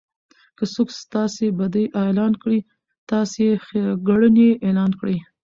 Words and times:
که 0.57 0.63
څوک 0.73 0.89
ستاسي 1.01 1.47
بدي 1.59 1.85
اعلان 2.01 2.33
کړي؛ 2.41 2.59
تاسي 3.09 3.41
ئې 3.49 3.55
ښېګړني 3.65 4.49
اعلان 4.65 4.91
کړئ! 4.99 5.17